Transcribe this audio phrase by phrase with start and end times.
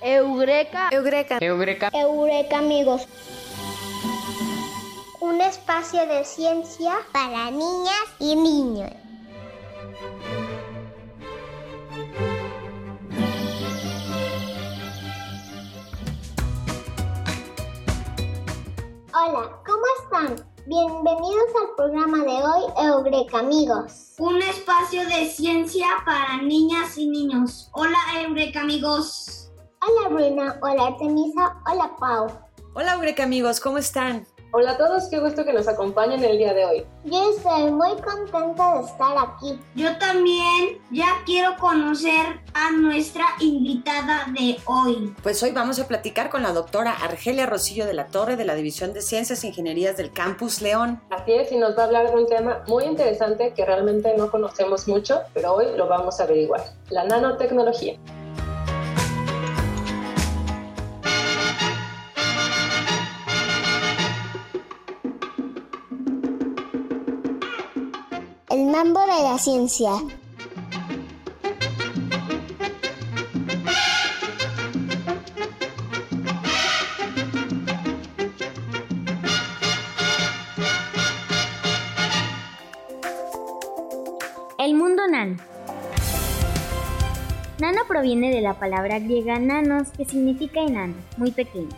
[0.00, 0.88] Eureka.
[0.92, 1.38] Eureka.
[1.40, 1.90] Eureka.
[1.92, 3.06] Eureka amigos.
[5.20, 8.90] Un espacio de ciencia para niñas y niños.
[19.14, 20.53] Hola, ¿cómo están?
[20.66, 24.14] Bienvenidos al programa de hoy Eureka amigos.
[24.18, 27.68] Un espacio de ciencia para niñas y niños.
[27.74, 29.50] Hola Eureka amigos.
[29.86, 32.28] Hola Bruna, hola Artemisa, hola Pau.
[32.72, 34.26] Hola Eureka amigos, ¿cómo están?
[34.56, 36.86] Hola a todos, qué gusto que nos acompañen el día de hoy.
[37.02, 39.58] Yo estoy muy contenta de estar aquí.
[39.74, 45.12] Yo también ya quiero conocer a nuestra invitada de hoy.
[45.24, 48.54] Pues hoy vamos a platicar con la doctora Argelia Rosillo de la Torre de la
[48.54, 51.02] División de Ciencias e Ingenierías del Campus León.
[51.10, 54.30] Así es, y nos va a hablar de un tema muy interesante que realmente no
[54.30, 57.98] conocemos mucho, pero hoy lo vamos a averiguar, la nanotecnología.
[68.74, 69.92] Mambo de la ciencia.
[84.58, 85.36] El mundo nano.
[87.60, 91.68] Nano proviene de la palabra griega nanos, que significa enano, muy pequeño.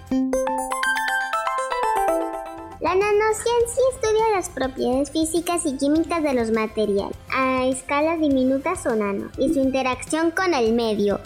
[2.78, 8.94] La nanociencia estudia las propiedades físicas y químicas de los materiales a escalas diminutas o
[8.94, 11.18] nano y su interacción con el medio.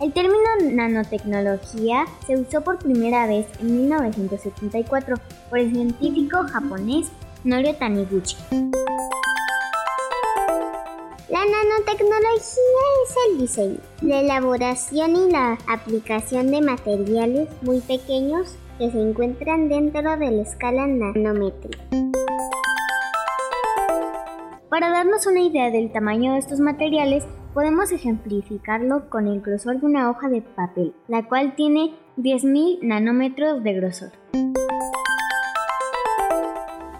[0.00, 5.16] El término nanotecnología se usó por primera vez en 1974
[5.48, 7.12] por el científico japonés
[7.44, 8.36] Norio Taniguchi.
[11.30, 12.32] La nanotecnología
[13.04, 19.68] es el diseño, la elaboración y la aplicación de materiales muy pequeños que se encuentran
[19.68, 21.84] dentro de la escala nanométrica.
[24.70, 29.84] Para darnos una idea del tamaño de estos materiales, podemos ejemplificarlo con el grosor de
[29.84, 34.12] una hoja de papel, la cual tiene 10.000 nanómetros de grosor.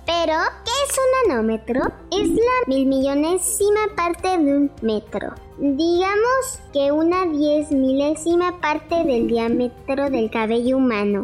[0.04, 0.34] Pero,
[0.64, 0.67] ¿qué es
[0.98, 1.82] un nanómetro?
[2.10, 5.34] Es la mil millonésima parte de un metro.
[5.58, 11.22] Digamos que una diez milésima parte del diámetro del cabello humano.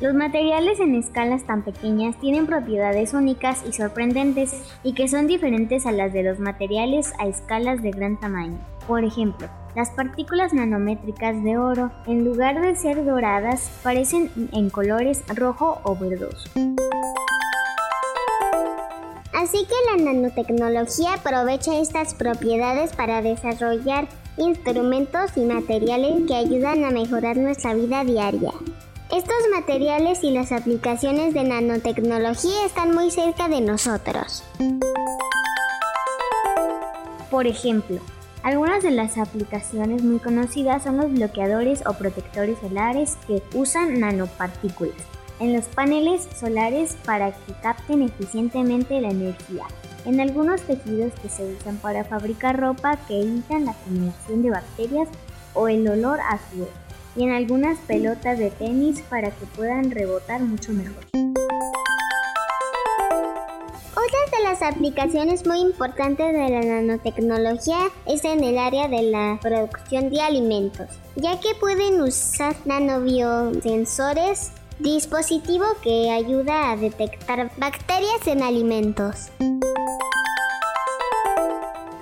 [0.00, 5.86] Los materiales en escalas tan pequeñas tienen propiedades únicas y sorprendentes y que son diferentes
[5.86, 8.58] a las de los materiales a escalas de gran tamaño.
[8.88, 15.22] Por ejemplo, las partículas nanométricas de oro, en lugar de ser doradas, parecen en colores
[15.28, 16.48] rojo o verdoso.
[19.34, 26.90] Así que la nanotecnología aprovecha estas propiedades para desarrollar instrumentos y materiales que ayudan a
[26.90, 28.52] mejorar nuestra vida diaria.
[29.14, 34.44] Estos materiales y las aplicaciones de nanotecnología están muy cerca de nosotros.
[37.30, 38.00] Por ejemplo,
[38.42, 44.96] algunas de las aplicaciones muy conocidas son los bloqueadores o protectores solares que usan nanopartículas
[45.40, 49.66] en los paneles solares para que capten eficientemente la energía,
[50.04, 55.08] en algunos tejidos que se usan para fabricar ropa que evitan la generación de bacterias
[55.54, 56.70] o el olor a sudor,
[57.16, 61.04] y en algunas pelotas de tenis para que puedan rebotar mucho mejor.
[64.38, 70.10] De las aplicaciones muy importantes de la nanotecnología es en el área de la producción
[70.10, 79.30] de alimentos, ya que pueden usar nanobiosensores, dispositivo que ayuda a detectar bacterias en alimentos.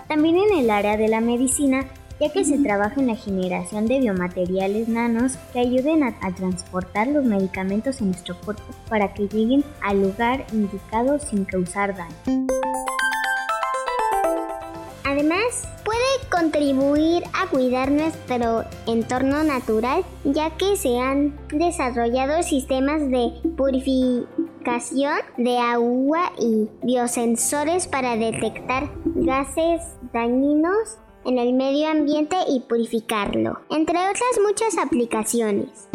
[0.07, 1.87] También en el área de la medicina,
[2.21, 7.09] ya que se trabaja en la generación de biomateriales nanos que ayuden a, a, transportar
[7.09, 12.47] los medicamentos en nuestro cuerpo para que lleguen al lugar indicado sin causar daño.
[15.05, 23.33] Además, puede contribuir a cuidar nuestro entorno natural, ya que se han desarrollado sistemas de
[23.57, 29.81] purificación de agua y biosensores para detectar gases
[30.13, 35.89] dañinos en el medio ambiente y purificarlo, entre otras muchas aplicaciones.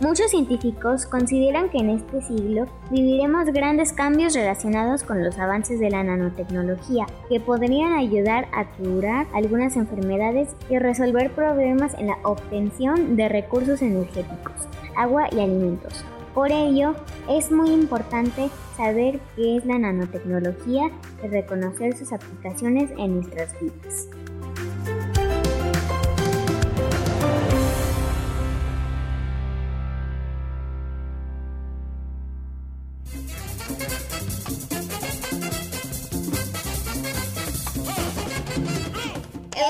[0.00, 5.90] Muchos científicos consideran que en este siglo viviremos grandes cambios relacionados con los avances de
[5.90, 13.16] la nanotecnología que podrían ayudar a curar algunas enfermedades y resolver problemas en la obtención
[13.16, 16.04] de recursos energéticos, agua y alimentos.
[16.36, 16.94] Por ello,
[17.30, 20.90] es muy importante saber qué es la nanotecnología
[21.24, 24.08] y reconocer sus aplicaciones en nuestras vidas.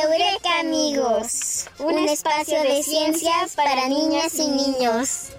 [0.02, 5.36] Eureka amigos, un espacio de ciencias para niñas y niños.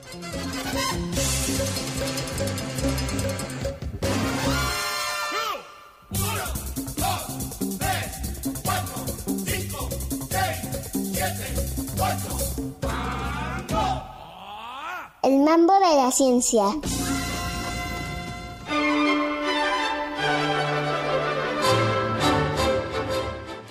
[15.48, 16.66] Mambo de la ciencia.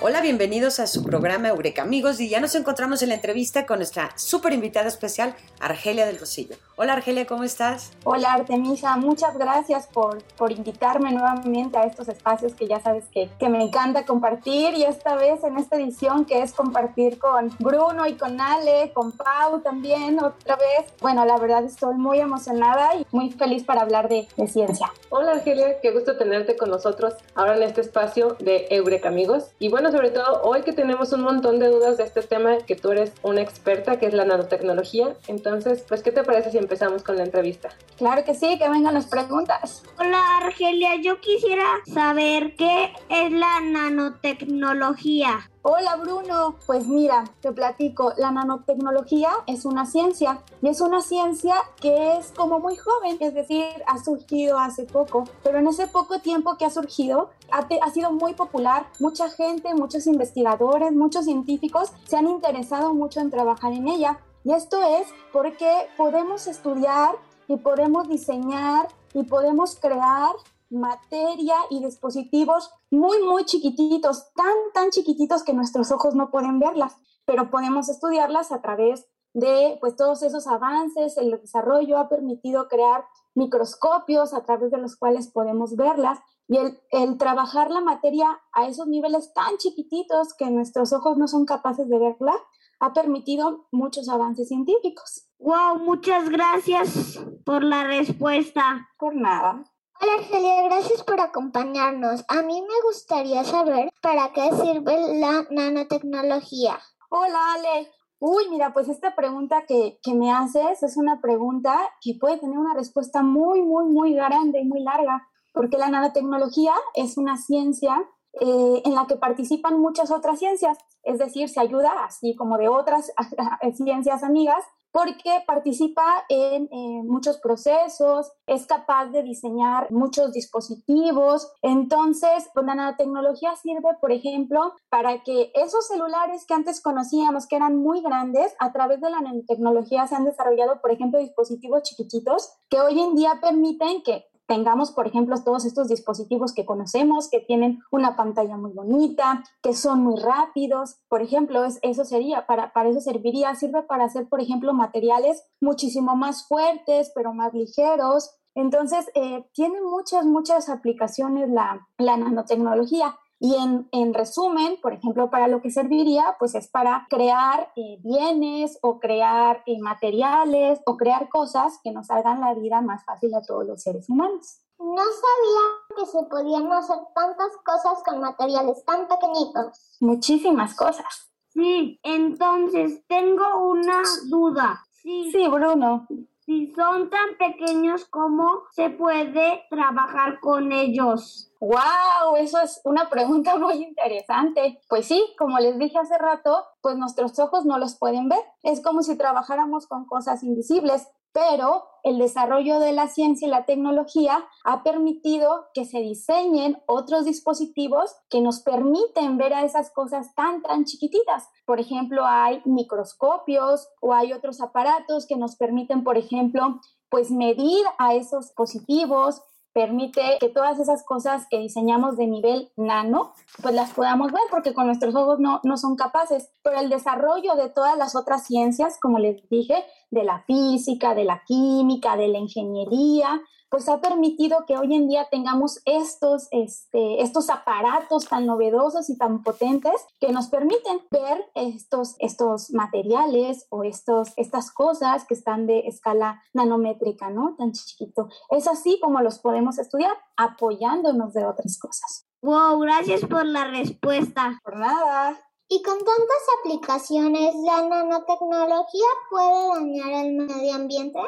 [0.03, 3.79] Hola, bienvenidos a su programa Eureka Amigos y ya nos encontramos en la entrevista con
[3.79, 6.57] nuestra súper invitada especial, Argelia del Rosillo.
[6.77, 7.93] Hola Argelia, ¿cómo estás?
[8.05, 13.31] Hola Artemisa, muchas gracias por, por invitarme nuevamente a estos espacios que ya sabes que,
[13.41, 18.07] que me encanta compartir y esta vez en esta edición que es compartir con Bruno
[18.07, 20.93] y con Ale, con Pau también otra vez.
[21.01, 24.93] Bueno, la verdad estoy muy emocionada y muy feliz para hablar de, de ciencia.
[25.09, 29.45] Hola Argelia, qué gusto tenerte con nosotros ahora en este espacio de Eureka Amigos.
[29.59, 32.77] Y bueno, sobre todo hoy que tenemos un montón de dudas de este tema, que
[32.77, 35.17] tú eres una experta, que es la nanotecnología.
[35.29, 37.71] Entonces, pues, ¿qué te parece si empezamos con la entrevista?
[37.97, 39.83] Claro que sí, que vengan las preguntas.
[39.99, 45.51] Hola Argelia, yo quisiera saber qué es la nanotecnología.
[45.69, 51.57] Hola Bruno, pues mira, te platico, la nanotecnología es una ciencia y es una ciencia
[51.81, 56.21] que es como muy joven, es decir, ha surgido hace poco, pero en ese poco
[56.21, 61.91] tiempo que ha surgido ha, ha sido muy popular, mucha gente, muchos investigadores, muchos científicos
[62.05, 64.21] se han interesado mucho en trabajar en ella.
[64.45, 67.17] Y esto es porque podemos estudiar
[67.49, 70.31] y podemos diseñar y podemos crear
[70.71, 76.97] materia y dispositivos muy, muy chiquititos, tan, tan chiquititos que nuestros ojos no pueden verlas,
[77.25, 83.05] pero podemos estudiarlas a través de pues todos esos avances, el desarrollo ha permitido crear
[83.35, 86.19] microscopios a través de los cuales podemos verlas
[86.49, 91.29] y el, el, trabajar la materia a esos niveles tan chiquititos que nuestros ojos no
[91.29, 92.35] son capaces de verla
[92.81, 95.29] ha permitido muchos avances científicos.
[95.39, 98.89] Wow, muchas gracias por la respuesta.
[98.99, 99.65] Por nada.
[99.99, 102.25] Hola Argelia, gracias por acompañarnos.
[102.29, 106.79] A mí me gustaría saber para qué sirve la nanotecnología.
[107.09, 107.91] Hola Ale.
[108.19, 112.59] Uy, mira, pues esta pregunta que, que, me haces es una pregunta que puede tener
[112.59, 117.97] una respuesta muy, muy, muy grande y muy larga, porque la nanotecnología es una ciencia
[118.41, 122.69] eh, en la que participan muchas otras ciencias, es decir, se ayuda así como de
[122.69, 123.13] otras
[123.77, 124.63] ciencias amigas
[124.97, 131.53] porque participa en eh, muchos procesos, es capaz de diseñar muchos dispositivos.
[131.61, 137.57] Entonces, pues, la nanotecnología sirve, por ejemplo, para que esos celulares que antes conocíamos, que
[137.57, 142.55] eran muy grandes, a través de la nanotecnología se han desarrollado, por ejemplo, dispositivos chiquititos
[142.71, 147.41] que hoy en día permiten que tengamos, por ejemplo, todos estos dispositivos que conocemos, que
[147.41, 151.01] tienen una pantalla muy bonita, que son muy rápidos.
[151.09, 155.45] Por ejemplo, es, eso sería, para, para eso serviría, sirve para hacer, por ejemplo, materiales
[155.61, 158.35] muchísimo más fuertes, pero más ligeros.
[158.55, 163.17] Entonces, eh, tiene muchas, muchas aplicaciones la, la nanotecnología.
[163.39, 167.99] Y en, en, resumen, por ejemplo, para lo que serviría, pues es para crear eh,
[168.03, 173.35] bienes o crear eh, materiales o crear cosas que nos hagan la vida más fácil
[173.35, 174.61] a todos los seres humanos.
[174.79, 179.97] No sabía que se podían hacer tantas cosas con materiales tan pequeñitos.
[180.01, 181.31] Muchísimas cosas.
[181.49, 184.83] Sí, entonces tengo una duda.
[184.91, 186.07] Sí, sí Bruno.
[186.47, 191.51] Si son tan pequeños, ¿cómo se puede trabajar con ellos?
[191.59, 192.37] ¡Wow!
[192.39, 194.79] Eso es una pregunta muy interesante.
[194.89, 198.39] Pues sí, como les dije hace rato, pues nuestros ojos no los pueden ver.
[198.63, 203.67] Es como si trabajáramos con cosas invisibles, pero el desarrollo de la ciencia y la
[203.67, 210.35] tecnología ha permitido que se diseñen otros dispositivos que nos permiten ver a esas cosas
[210.35, 211.51] tan, tan chiquititas.
[211.67, 217.85] Por ejemplo, hay microscopios o hay otros aparatos que nos permiten, por ejemplo, pues medir
[217.99, 219.43] a esos dispositivos,
[219.77, 224.73] permite que todas esas cosas que diseñamos de nivel nano, pues las podamos ver porque
[224.73, 226.49] con nuestros ojos no, no son capaces.
[226.63, 231.25] Pero el desarrollo de todas las otras ciencias, como les dije, de la física, de
[231.25, 237.23] la química, de la ingeniería, pues ha permitido que hoy en día tengamos estos, este,
[237.23, 243.85] estos aparatos tan novedosos y tan potentes que nos permiten ver estos, estos materiales o
[243.85, 247.55] estos, estas cosas que están de escala nanométrica, ¿no?
[247.57, 248.29] Tan chiquito.
[248.51, 252.27] Es así como los podemos estudiar, apoyándonos de otras cosas.
[252.43, 254.61] Wow, gracias por la respuesta.
[254.63, 255.41] Por nada.
[255.69, 261.19] Y con tantas aplicaciones, ¿la nanotecnología puede dañar el medio ambiente?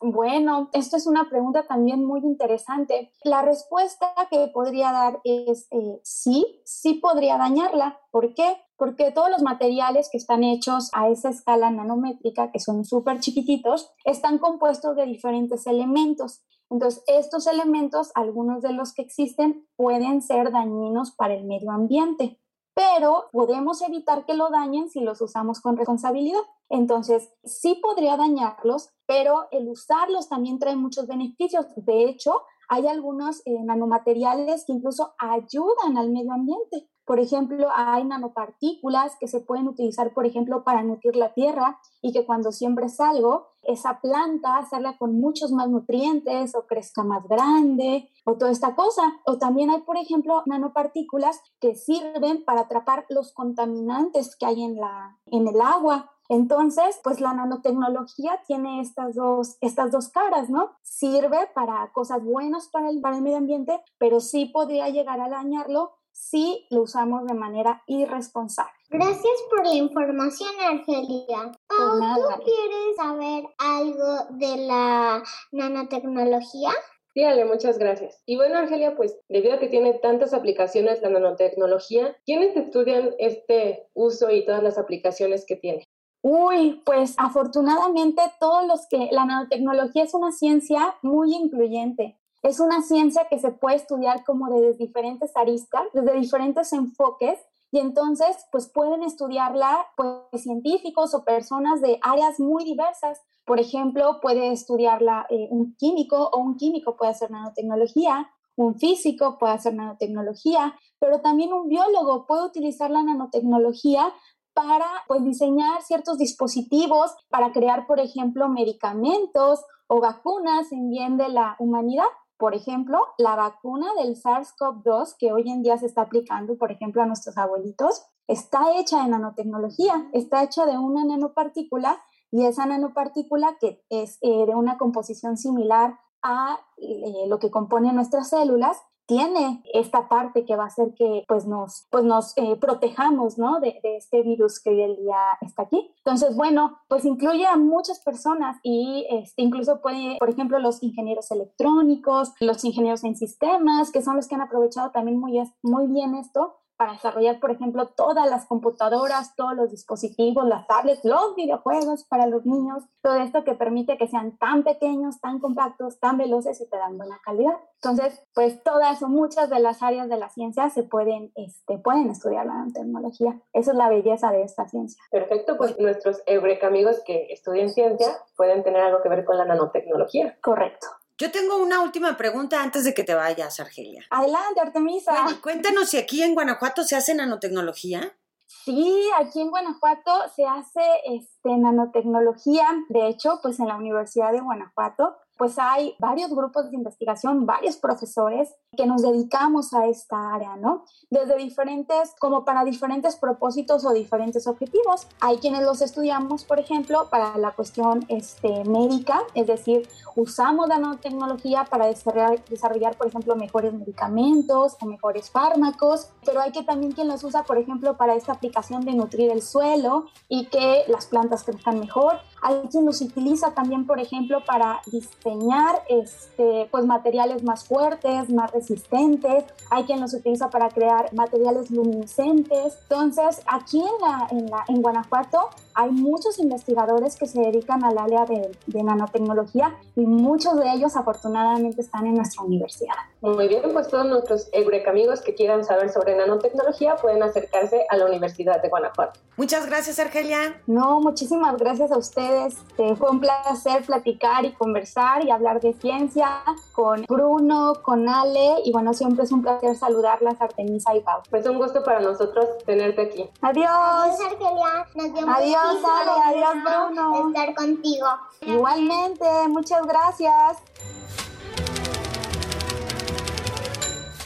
[0.00, 3.10] Bueno, esto es una pregunta también muy interesante.
[3.24, 7.98] La respuesta que podría dar es eh, sí, sí podría dañarla.
[8.12, 8.58] ¿Por qué?
[8.76, 13.90] Porque todos los materiales que están hechos a esa escala nanométrica, que son súper chiquititos,
[14.04, 16.44] están compuestos de diferentes elementos.
[16.70, 22.38] Entonces, estos elementos, algunos de los que existen, pueden ser dañinos para el medio ambiente
[22.78, 26.38] pero podemos evitar que lo dañen si los usamos con responsabilidad.
[26.68, 31.66] Entonces, sí podría dañarlos, pero el usarlos también trae muchos beneficios.
[31.74, 36.88] De hecho, hay algunos eh, nanomateriales que incluso ayudan al medio ambiente.
[37.08, 42.12] Por ejemplo, hay nanopartículas que se pueden utilizar, por ejemplo, para nutrir la tierra y
[42.12, 48.10] que cuando siembres algo, esa planta salga con muchos más nutrientes o crezca más grande
[48.26, 49.02] o toda esta cosa.
[49.24, 54.76] O también hay, por ejemplo, nanopartículas que sirven para atrapar los contaminantes que hay en,
[54.76, 56.10] la, en el agua.
[56.28, 60.72] Entonces, pues la nanotecnología tiene estas dos, estas dos caras, ¿no?
[60.82, 65.30] Sirve para cosas buenas para el, para el medio ambiente, pero sí podría llegar a
[65.30, 68.72] dañarlo si lo usamos de manera irresponsable.
[68.90, 71.52] Gracias por la información, Argelia.
[71.68, 72.36] Por nada.
[72.36, 75.22] ¿Tú quieres saber algo de la
[75.52, 76.70] nanotecnología?
[77.14, 78.20] Sí, Ale, muchas gracias.
[78.26, 83.86] Y bueno, Argelia, pues debido a que tiene tantas aplicaciones la nanotecnología, ¿quiénes estudian este
[83.94, 85.84] uso y todas las aplicaciones que tiene?
[86.22, 92.18] Uy, pues afortunadamente todos los que la nanotecnología es una ciencia muy incluyente.
[92.42, 97.38] Es una ciencia que se puede estudiar como desde diferentes aristas, desde diferentes enfoques,
[97.70, 103.20] y entonces pues pueden estudiarla pues científicos o personas de áreas muy diversas.
[103.44, 109.36] Por ejemplo, puede estudiarla eh, un químico o un químico puede hacer nanotecnología, un físico
[109.38, 114.12] puede hacer nanotecnología, pero también un biólogo puede utilizar la nanotecnología
[114.54, 121.28] para pues, diseñar ciertos dispositivos para crear, por ejemplo, medicamentos o vacunas en bien de
[121.28, 122.06] la humanidad.
[122.38, 127.02] Por ejemplo, la vacuna del SARS-CoV-2 que hoy en día se está aplicando, por ejemplo,
[127.02, 133.56] a nuestros abuelitos, está hecha de nanotecnología, está hecha de una nanopartícula y esa nanopartícula
[133.60, 138.76] que es eh, de una composición similar a eh, lo que compone nuestras células,
[139.08, 143.58] tiene esta parte que va a hacer que pues nos, pues nos eh, protejamos ¿no?
[143.58, 145.90] de, de, este virus que hoy el día está aquí.
[146.04, 151.30] Entonces, bueno, pues incluye a muchas personas y este, incluso puede, por ejemplo, los ingenieros
[151.30, 156.14] electrónicos, los ingenieros en sistemas, que son los que han aprovechado también muy, muy bien
[156.14, 162.04] esto para desarrollar, por ejemplo, todas las computadoras, todos los dispositivos, las tablets, los videojuegos
[162.04, 166.60] para los niños, todo esto que permite que sean tan pequeños, tan compactos, tan veloces
[166.60, 167.56] y te dan buena calidad.
[167.82, 172.10] Entonces, pues todas o muchas de las áreas de la ciencia se pueden, este, pueden
[172.10, 173.40] estudiar la nanotecnología.
[173.52, 175.02] Esa es la belleza de esta ciencia.
[175.10, 178.06] Perfecto, pues nuestros Eureka amigos que estudian ciencia
[178.36, 180.38] pueden tener algo que ver con la nanotecnología.
[180.40, 180.86] Correcto.
[181.18, 184.04] Yo tengo una última pregunta antes de que te vayas, Argelia.
[184.08, 185.10] Adelante, Artemisa.
[185.10, 188.16] Bueno, cuéntanos si aquí en Guanajuato se hace nanotecnología.
[188.46, 192.68] Sí, aquí en Guanajuato se hace este, nanotecnología.
[192.88, 197.76] De hecho, pues en la Universidad de Guanajuato pues hay varios grupos de investigación, varios
[197.76, 200.84] profesores que nos dedicamos a esta área, ¿no?
[201.10, 205.06] Desde diferentes, como para diferentes propósitos o diferentes objetivos.
[205.20, 210.78] Hay quienes los estudiamos, por ejemplo, para la cuestión este, médica, es decir, usamos la
[210.78, 216.92] nanotecnología para desarrollar, desarrollar, por ejemplo, mejores medicamentos o mejores fármacos, pero hay que también
[216.92, 221.06] quien los usa, por ejemplo, para esta aplicación de nutrir el suelo y que las
[221.06, 222.18] plantas crezcan mejor.
[222.42, 228.50] Hay quien los utiliza también, por ejemplo, para diseñar este, pues, materiales más fuertes, más
[228.52, 229.44] resistentes.
[229.70, 232.78] Hay quien los utiliza para crear materiales luminiscentes.
[232.82, 237.98] Entonces, aquí en, la, en, la, en Guanajuato hay muchos investigadores que se dedican al
[237.98, 242.96] área de, de, nanotecnología y muchos de ellos afortunadamente están en nuestra universidad.
[243.20, 247.96] Muy bien, pues todos nuestros Eureka amigos que quieran saber sobre nanotecnología pueden acercarse a
[247.96, 249.20] la Universidad de Guanajuato.
[249.36, 250.60] Muchas gracias, Argelia.
[250.66, 252.27] No, muchísimas gracias a ustedes.
[252.28, 256.42] Este, fue un placer platicar y conversar y hablar de ciencia
[256.72, 261.22] con Bruno, con Ale y bueno, siempre es un placer saludarlas Artemisa y Pau.
[261.30, 263.30] Pues un gusto para nosotros tenerte aquí.
[263.40, 263.68] Adiós.
[263.68, 264.86] Adiós Argelia.
[264.94, 267.28] Nos vemos adiós Ale, adiós Bruno.
[267.28, 268.06] Estar contigo.
[268.42, 270.58] Igualmente, muchas gracias.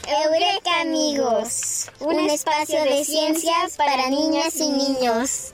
[0.05, 5.53] Eureka amigos, un espacio de ciencias para niñas y niños.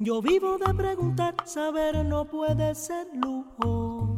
[0.00, 1.34] Yo vivo de preguntar.
[1.44, 4.16] Saber no puede ser lujo.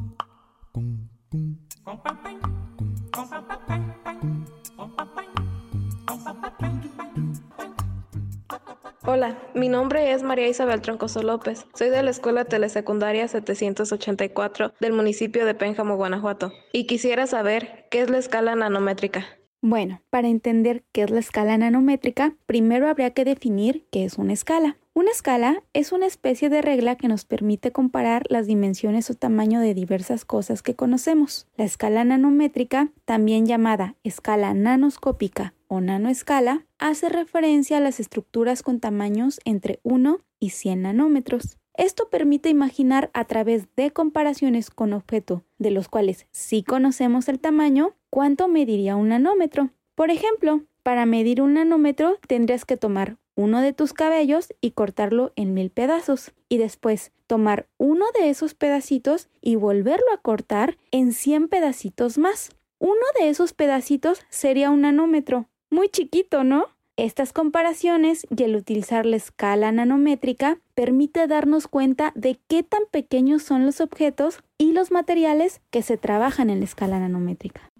[9.06, 11.64] Hola, mi nombre es María Isabel Troncoso López.
[11.74, 16.52] Soy de la Escuela Telesecundaria 784 del municipio de Pénjamo, Guanajuato.
[16.74, 19.39] Y quisiera saber qué es la escala nanométrica.
[19.62, 24.32] Bueno, para entender qué es la escala nanométrica, primero habría que definir qué es una
[24.32, 24.78] escala.
[24.94, 29.60] Una escala es una especie de regla que nos permite comparar las dimensiones o tamaño
[29.60, 31.46] de diversas cosas que conocemos.
[31.56, 38.80] La escala nanométrica, también llamada escala nanoscópica o nanoescala, hace referencia a las estructuras con
[38.80, 41.59] tamaños entre 1 y 100 nanómetros.
[41.80, 47.40] Esto permite imaginar a través de comparaciones con objetos de los cuales sí conocemos el
[47.40, 49.70] tamaño, cuánto mediría un nanómetro.
[49.94, 55.32] Por ejemplo, para medir un nanómetro tendrías que tomar uno de tus cabellos y cortarlo
[55.36, 61.14] en mil pedazos y después tomar uno de esos pedacitos y volverlo a cortar en
[61.14, 62.50] 100 pedacitos más.
[62.78, 65.48] Uno de esos pedacitos sería un nanómetro.
[65.70, 66.66] Muy chiquito, ¿no?
[66.96, 73.42] Estas comparaciones y el utilizar la escala nanométrica permite darnos cuenta de qué tan pequeños
[73.42, 77.70] son los objetos y los materiales que se trabajan en la escala nanométrica.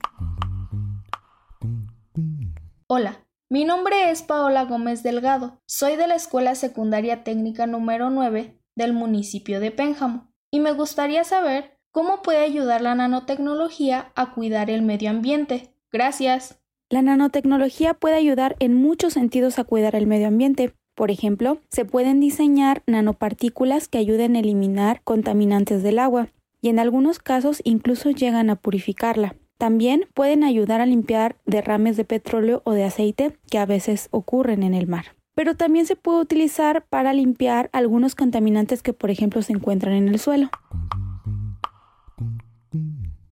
[2.86, 5.60] Hola, mi nombre es Paola Gómez Delgado.
[5.66, 11.24] Soy de la Escuela Secundaria Técnica número 9 del municipio de Pénjamo y me gustaría
[11.24, 15.74] saber cómo puede ayudar la nanotecnología a cuidar el medio ambiente.
[15.90, 16.59] Gracias.
[16.90, 20.74] La nanotecnología puede ayudar en muchos sentidos a cuidar el medio ambiente.
[20.96, 26.80] Por ejemplo, se pueden diseñar nanopartículas que ayuden a eliminar contaminantes del agua y en
[26.80, 29.36] algunos casos incluso llegan a purificarla.
[29.56, 34.64] También pueden ayudar a limpiar derrames de petróleo o de aceite que a veces ocurren
[34.64, 35.14] en el mar.
[35.36, 40.08] Pero también se puede utilizar para limpiar algunos contaminantes que por ejemplo se encuentran en
[40.08, 40.50] el suelo.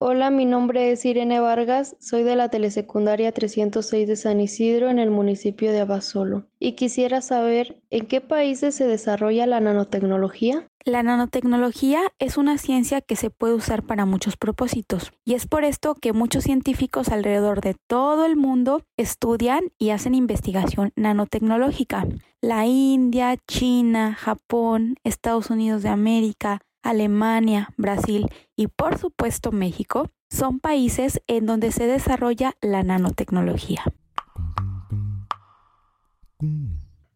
[0.09, 5.01] Hola, mi nombre es Irene Vargas, soy de la telesecundaria 306 de San Isidro en
[5.01, 10.69] el municipio de Abasolo y quisiera saber en qué países se desarrolla la nanotecnología.
[10.85, 15.64] La nanotecnología es una ciencia que se puede usar para muchos propósitos y es por
[15.64, 22.07] esto que muchos científicos alrededor de todo el mundo estudian y hacen investigación nanotecnológica.
[22.40, 30.61] La India, China, Japón, Estados Unidos de América, Alemania, Brasil y por supuesto México son
[30.61, 33.83] países en donde se desarrolla la nanotecnología.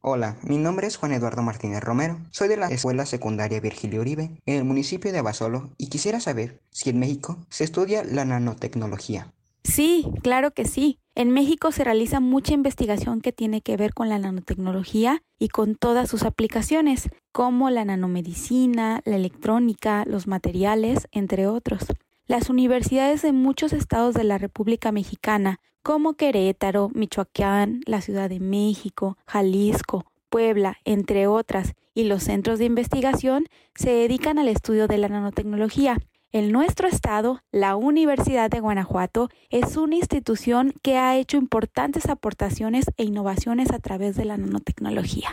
[0.00, 2.18] Hola, mi nombre es Juan Eduardo Martínez Romero.
[2.30, 6.60] Soy de la Escuela Secundaria Virgilio Uribe en el municipio de Abasolo y quisiera saber
[6.70, 9.32] si en México se estudia la nanotecnología.
[9.62, 10.98] Sí, claro que sí.
[11.14, 15.74] En México se realiza mucha investigación que tiene que ver con la nanotecnología y con
[15.74, 21.86] todas sus aplicaciones, como la nanomedicina, la electrónica, los materiales, entre otros.
[22.26, 28.40] Las universidades de muchos estados de la República Mexicana, como Querétaro, Michoacán, la Ciudad de
[28.40, 34.98] México, Jalisco, Puebla, entre otras, y los centros de investigación se dedican al estudio de
[34.98, 35.98] la nanotecnología.
[36.32, 42.84] En nuestro estado, la Universidad de Guanajuato es una institución que ha hecho importantes aportaciones
[42.98, 45.30] e innovaciones a través de la nanotecnología.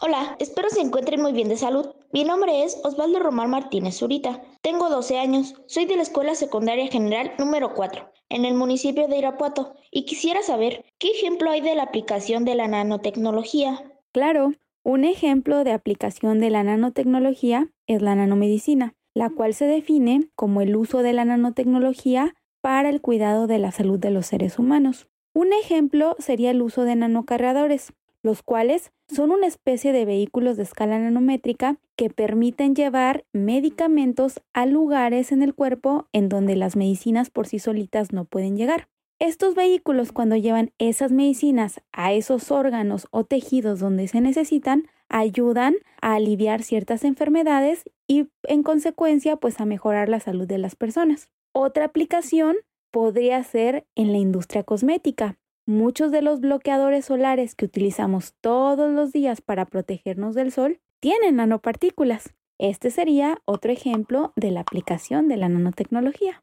[0.00, 1.90] Hola, espero se encuentren muy bien de salud.
[2.10, 4.40] Mi nombre es Osvaldo Román Martínez Zurita.
[4.62, 5.54] Tengo 12 años.
[5.66, 10.40] Soy de la Escuela Secundaria General número 4, en el municipio de Irapuato, y quisiera
[10.42, 13.92] saber qué ejemplo hay de la aplicación de la nanotecnología.
[14.10, 14.52] Claro,
[14.82, 20.60] un ejemplo de aplicación de la nanotecnología es la nanomedicina la cual se define como
[20.60, 25.06] el uso de la nanotecnología para el cuidado de la salud de los seres humanos.
[25.32, 27.92] Un ejemplo sería el uso de nanocargadores.
[28.22, 34.64] los cuales son una especie de vehículos de escala nanométrica que permiten llevar medicamentos a
[34.64, 38.88] lugares en el cuerpo en donde las medicinas por sí solitas no pueden llegar.
[39.18, 45.74] Estos vehículos cuando llevan esas medicinas a esos órganos o tejidos donde se necesitan, ayudan
[46.00, 51.28] a aliviar ciertas enfermedades y en consecuencia pues a mejorar la salud de las personas.
[51.52, 52.56] Otra aplicación
[52.90, 55.36] podría ser en la industria cosmética.
[55.66, 61.36] Muchos de los bloqueadores solares que utilizamos todos los días para protegernos del sol tienen
[61.36, 62.34] nanopartículas.
[62.58, 66.42] Este sería otro ejemplo de la aplicación de la nanotecnología.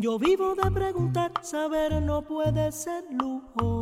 [0.00, 3.79] Yo vivo de preguntar, saber no puede ser lujo.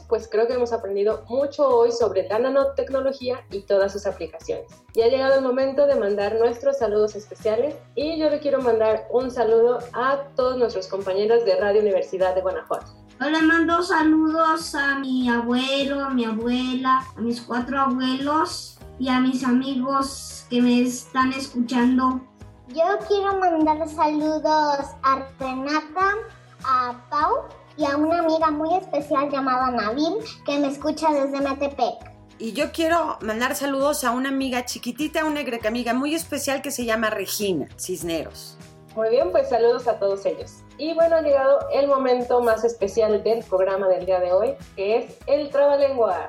[0.00, 4.66] Pues creo que hemos aprendido mucho hoy sobre la nanotecnología y todas sus aplicaciones.
[4.94, 9.08] Y ha llegado el momento de mandar nuestros saludos especiales y yo le quiero mandar
[9.10, 12.86] un saludo a todos nuestros compañeros de Radio Universidad de Guanajuato.
[13.20, 19.08] Yo le mando saludos a mi abuelo, a mi abuela, a mis cuatro abuelos y
[19.08, 22.20] a mis amigos que me están escuchando.
[22.68, 26.14] Yo quiero mandar saludos a Renata,
[26.64, 27.44] a Pau
[27.76, 32.14] y a una amiga muy especial llamada Nabil que me escucha desde Metepec.
[32.38, 36.70] Y yo quiero mandar saludos a una amiga chiquitita, una greca amiga muy especial que
[36.70, 38.58] se llama Regina Cisneros.
[38.96, 40.62] Muy bien, pues saludos a todos ellos.
[40.78, 44.98] Y bueno, ha llegado el momento más especial del programa del día de hoy, que
[44.98, 46.28] es el Trabalengua.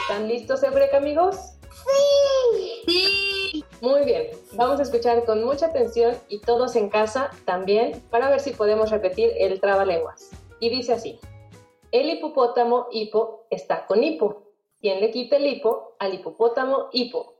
[0.00, 1.55] ¿Están listos, Eureka, amigos?
[1.86, 2.82] ¡Sí!
[2.86, 3.64] ¡Sí!
[3.80, 8.40] Muy bien, vamos a escuchar con mucha atención y todos en casa también para ver
[8.40, 10.30] si podemos repetir el trabalenguas.
[10.60, 11.20] Y dice así,
[11.92, 14.42] el hipopótamo hipo está con hipo.
[14.80, 17.34] ¿Quién le quita el hipo al hipopótamo hipo?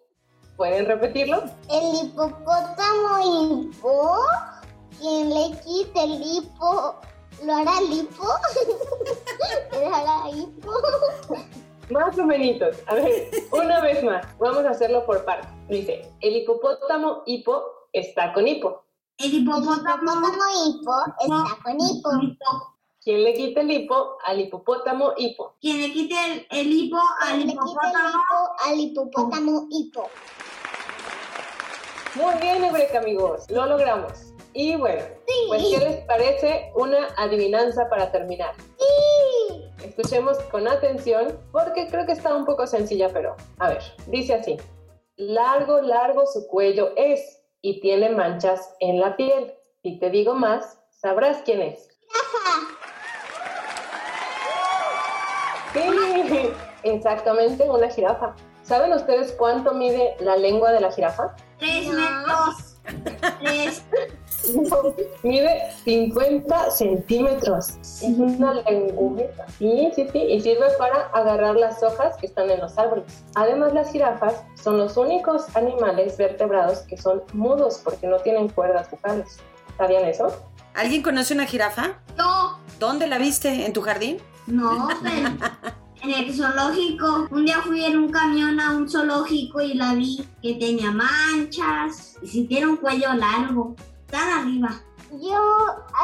[0.56, 1.42] ¿Pueden repetirlo?
[1.70, 4.18] El hipopótamo hipo,
[4.98, 6.96] quien le quite el hipo,
[7.44, 8.24] ¿lo hará lipo?
[9.72, 10.72] ¿Lo hará hipo?
[11.90, 12.76] Más o menos.
[12.86, 14.26] A ver, una vez más.
[14.38, 15.48] Vamos a hacerlo por partes.
[15.68, 18.82] Dice, el hipopótamo hipo está con hipo.
[19.18, 20.02] El hipopótamo
[20.66, 22.10] hipo está con hipo.
[23.02, 25.54] ¿Quién le quita el hipo al hipopótamo hipo?
[25.60, 28.08] Quien le quite el, el hipo al Le quite el hipopótamo.
[28.08, 30.10] hipo al hipopótamo hipo.
[32.16, 33.48] Muy bien, Eureka, amigos.
[33.50, 34.32] Lo logramos.
[34.54, 35.02] Y bueno,
[35.48, 38.54] pues ¿qué les parece una adivinanza para terminar?
[38.78, 39.65] Sí.
[39.96, 44.58] Escuchemos con atención porque creo que está un poco sencilla, pero a ver, dice así.
[45.16, 49.54] Largo, largo su cuello es y tiene manchas en la piel.
[49.82, 51.88] Si te digo más, sabrás quién es.
[55.72, 56.50] Sí,
[56.82, 58.34] exactamente, una jirafa.
[58.64, 61.34] ¿Saben ustedes cuánto mide la lengua de la jirafa?
[61.58, 62.82] Tres metros.
[63.40, 63.82] Tres.
[65.22, 67.70] Mide 50 centímetros.
[67.80, 69.46] Es una lengüeta.
[69.58, 70.18] Sí, sí, sí.
[70.18, 73.04] Y sirve para agarrar las hojas que están en los árboles.
[73.34, 78.90] Además, las jirafas son los únicos animales vertebrados que son mudos porque no tienen cuerdas
[78.90, 79.38] vocales.
[79.76, 80.32] ¿Sabían eso?
[80.74, 82.00] ¿Alguien conoce una jirafa?
[82.16, 83.64] No, ¿Dónde la viste?
[83.66, 84.18] ¿En tu jardín?
[84.46, 85.28] no, pero
[86.02, 87.26] en el zoológico.
[87.30, 92.16] Un día fui en un camión a un zoológico y la vi que tenía manchas
[92.22, 93.74] y sí tiene un cuello largo.
[94.10, 94.80] Tan arriba.
[95.22, 95.38] Yo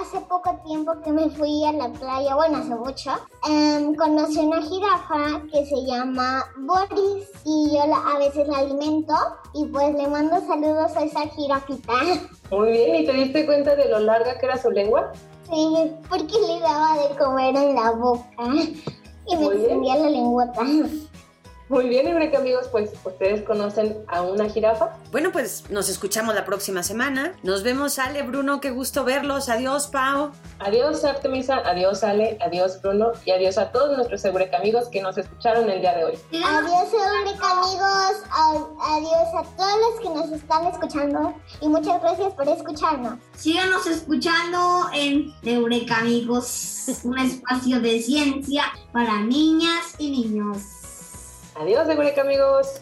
[0.01, 3.11] hace poco tiempo que me fui a la playa, bueno, hace mucho,
[3.49, 9.13] em, conocí una jirafa que se llama Boris y yo la- a veces la alimento
[9.55, 11.93] y pues le mando saludos a esa jirafita.
[12.53, 12.95] Muy bien.
[13.03, 15.11] ¿Y te diste cuenta de lo larga que era su lengua?
[15.51, 18.45] Sí, porque le daba de comer en la boca
[19.27, 20.63] y me extendía la lengüota.
[21.73, 24.91] Muy bien, Eureka amigos, pues ustedes conocen a una jirafa.
[25.11, 27.35] Bueno, pues nos escuchamos la próxima semana.
[27.43, 29.49] Nos vemos, Ale, Bruno, qué gusto verlos.
[29.49, 30.33] Adiós, Pau.
[30.59, 31.63] Adiós, Artemisa.
[31.65, 32.37] Adiós, Ale.
[32.43, 33.13] Adiós, Bruno.
[33.25, 36.19] Y adiós a todos nuestros Eureka amigos que nos escucharon el día de hoy.
[36.45, 38.23] Adiós, Eureka amigos.
[38.79, 41.35] Adiós a todos los que nos están escuchando.
[41.63, 43.15] Y muchas gracias por escucharnos.
[43.35, 50.82] Síganos escuchando en Eureka amigos, un espacio de ciencia para niñas y niños.
[51.55, 52.81] Adiós, Eureka amigos.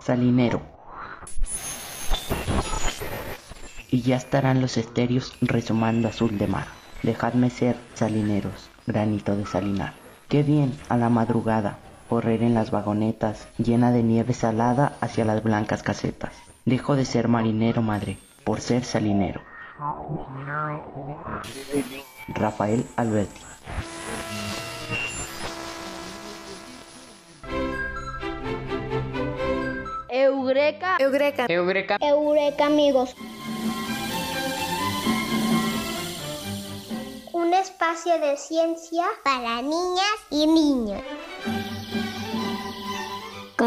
[0.00, 0.60] Salinero.
[3.90, 6.66] Y ya estarán los estéreos resumando azul de mar.
[7.02, 9.94] Dejadme ser, salineros, granito de salinar.
[10.28, 11.78] Qué bien a la madrugada
[12.08, 16.32] correr en las vagonetas llena de nieve salada hacia las blancas casetas.
[16.64, 19.40] Dejo de ser marinero, madre, por ser salinero.
[22.28, 23.40] Rafael Alberti.
[30.10, 30.96] Eureka.
[30.98, 31.46] Eureka.
[31.48, 31.96] Eureka.
[32.00, 33.14] Eureka, amigos.
[37.32, 41.02] Un espacio de ciencia para niñas y niños.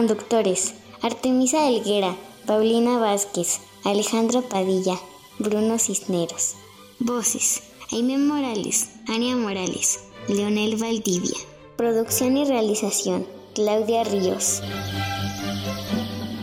[0.02, 2.16] Conductores: Artemisa Elguera,
[2.48, 4.96] Paulina Vázquez, Alejandro Padilla,
[5.38, 6.56] Bruno Cisneros.
[6.98, 7.62] Voces:
[7.92, 11.38] Aime Morales, Ania Morales, Leonel Valdivia.
[11.76, 14.64] Producción y realización: Claudia Ríos.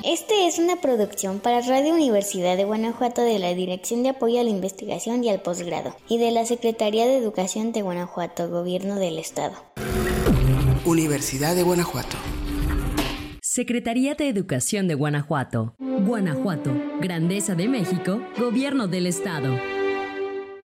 [0.04, 4.44] Este es una producción para Radio Universidad de Guanajuato de la Dirección de Apoyo a
[4.44, 9.18] la Investigación y al Posgrado y de la Secretaría de Educación de Guanajuato, Gobierno del
[9.18, 9.56] Estado.
[10.84, 12.16] Universidad de Guanajuato.
[13.50, 15.74] Secretaría de Educación de Guanajuato.
[15.78, 19.77] Guanajuato, Grandeza de México, Gobierno del Estado.